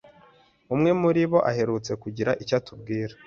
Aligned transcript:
Umwe 0.73 0.91
muri 1.01 1.21
bo 1.31 1.39
aherutse 1.49 1.91
kugira 2.03 2.31
icyo 2.41 2.53
atubwira 2.59 3.13